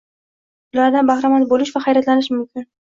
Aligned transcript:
Ulardan 0.77 1.13
bahramand 1.13 1.49
bo‘lish 1.53 1.77
va 1.79 1.87
hayratlanish 1.87 2.37
mumkin. 2.39 2.71